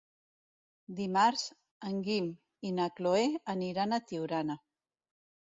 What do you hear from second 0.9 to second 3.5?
Dimarts en Guim i na Cloè